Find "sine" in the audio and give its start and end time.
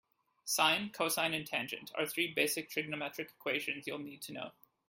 0.45-0.89